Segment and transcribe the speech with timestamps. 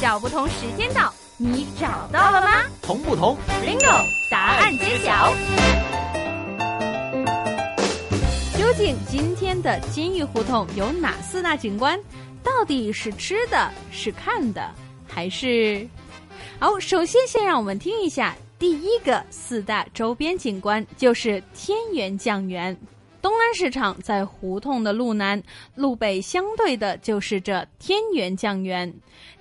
[0.00, 2.64] 找不同时间到，你找到了吗？
[2.82, 5.32] 同不同？Bingo，答案揭晓。
[8.58, 11.98] 究竟今天的金玉胡同有哪四大景观？
[12.42, 14.70] 到底是吃的，是看的，
[15.08, 15.88] 还是……
[16.60, 22.76] 好，首先先让我们听一下第一个四大周边景观，就是天元酱园。
[23.22, 25.42] 东安市场在胡同的路南，
[25.74, 28.92] 路北相对的就是这天元酱园。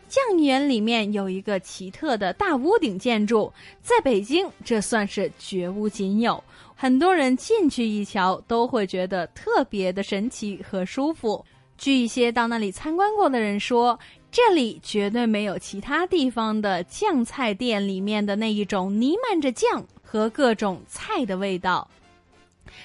[0.07, 6.43] 酱园里面有一个奇特的大屋顶建筑，在北京这算是绝无仅有。
[6.75, 11.43] 很多人进去一瞧，都会觉得特别的神奇和舒服。
[11.77, 13.99] 据一些到那里参观过的人说，
[14.31, 21.87] 这里绝对没有其他地方的酱菜店里面的那一种弥漫着酱和各种菜的味道。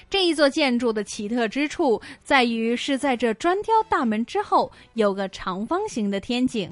[0.09, 6.71] 这一座建筑的奇特之处在于，是在这砖雕大门之后有个长方形的天井。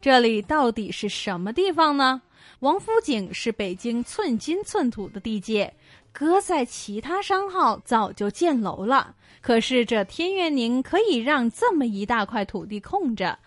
[0.00, 2.22] 这里到底是什么地方呢？
[2.60, 5.72] 王府井是北京寸金寸土的地界，
[6.12, 9.14] 搁在其他商号早就建楼了。
[9.40, 13.38] 可是这天元宁可以让这么一大块土地空着。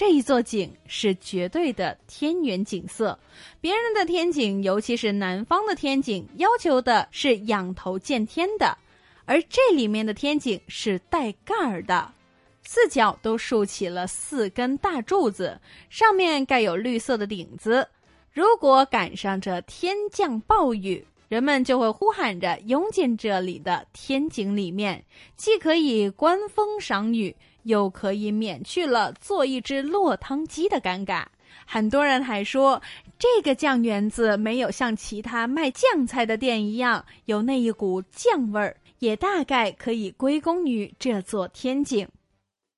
[0.00, 3.18] 这一座井是绝对的天元景色，
[3.60, 8.78] 别人的天井，尤其是南方的天井，要求的是仰头见天的，
[9.26, 12.10] 而这里面的天井是带盖儿的，
[12.62, 17.86] 四角都竖起了四根大柱子，上面盖有绿色的顶子。
[18.32, 25.04] 如果赶上这天降暴雨，人们就会呼喊着涌进这里的天井里面，
[25.36, 27.36] 既可以观风赏雨。
[27.64, 31.24] 又可以免去了做一只落汤鸡的尴尬。
[31.66, 32.80] 很多人还说，
[33.18, 42.08] 这个酱园子没有像其他卖酱菜的店一样有那一股酱味儿，也大概可以归功于这座天井。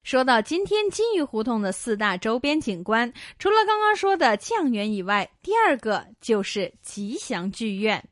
[0.03, 8.03] 说到今天金鱼胡同的四大周边景观，除了刚刚说的酱园以外，第二个就是吉祥剧院。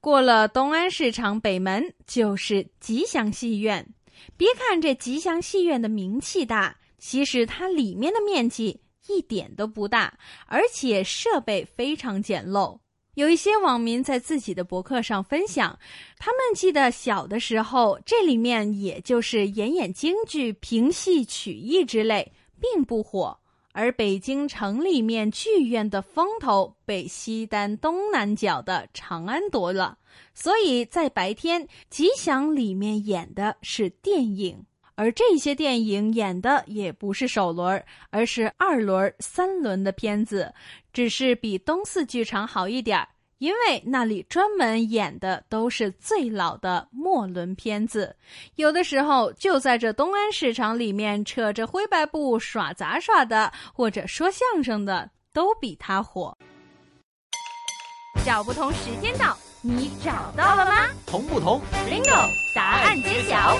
[0.00, 3.86] 过了东安市场北门，就是吉祥戏院。
[4.36, 12.78] 别看这吉祥戏院的名气大，其实它里面的面积一点都不大，而且设备非常简陋。
[13.14, 15.78] 有一些网民在自己的博客上分享，
[16.18, 23.38] 他们记得小的时候，这里面也就是演演京剧、评戏曲艺之类，并不火。
[23.76, 29.98] 而北京城里面剧院的风头被西单东南角的长安夺了，
[30.32, 34.64] 所以在白天，吉祥里面演的是电影，
[34.94, 40.54] 而这些电影演的也不是首轮，而是二轮、三轮的片子，
[40.92, 43.08] 只是比东四剧场好一点儿。
[43.38, 48.14] 因为那里专门演的都是最老的末轮片子，
[48.56, 56.36] 有的时候就在这东安市场里面扯着灰白布耍杂耍的，或者说相声的，都比他火。
[58.24, 60.88] 找不同时间到，你找到了吗？
[61.04, 63.58] 同不同？Bingo，答案揭晓。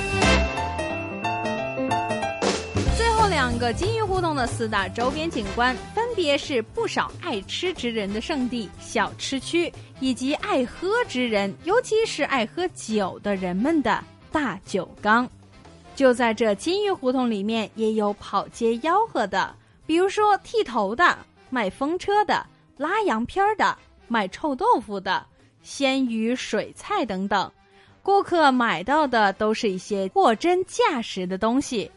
[2.96, 14.02] 最后两个金鱼互动的四大周边景观，分别是不少爱吃之人的圣地小吃区，以及爱喝之人，尤其是爱喝酒的人们的
[14.32, 15.28] 大酒缸。
[15.94, 19.54] 就在这金鱼胡同里面，也有跑街吆喝的，
[19.86, 21.16] 比如说剃头的、
[21.50, 22.44] 卖风车的、
[22.76, 23.76] 拉洋片的、
[24.08, 25.24] 卖臭豆腐的、
[25.62, 27.50] 鲜鱼水菜等等。
[28.02, 31.90] 顾客买到的都是一些货真价实的东西。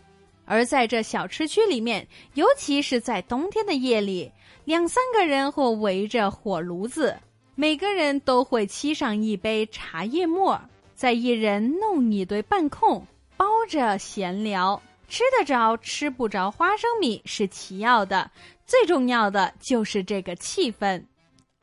[0.50, 4.32] 而在这小吃区里面，尤其是在冬天的夜里，
[4.64, 7.18] 两三个人或围着火炉子，
[7.54, 10.60] 每个人都会沏上一杯茶叶沫，
[10.96, 13.06] 再一人弄一堆半空，
[13.36, 18.32] 包着闲聊，吃得着吃不着花生米是其要的，
[18.66, 21.04] 最重要的就是这个气氛。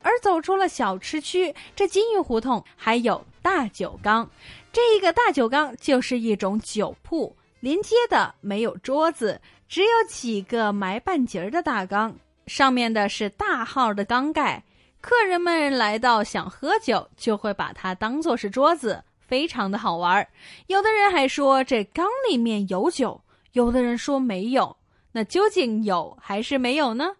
[0.03, 4.29] 而走出了小吃区，这金玉胡同还有大酒缸，
[4.71, 7.35] 这一个大酒缸就是一种酒铺。
[7.65, 12.15] 连接的没有桌子，只有几个埋半截儿的大缸，
[12.45, 14.63] 上面的是大号的缸盖。
[15.01, 20.27] 客人们来到想喝酒，就会把它当做是桌子，非常的好玩。
[20.67, 23.19] 有的人还说这缸里面有酒，
[23.53, 24.77] 有的人说没有。
[25.11, 27.15] 那究竟有还是没有呢？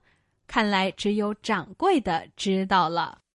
[0.45, 3.17] 看来只有掌柜的知道了。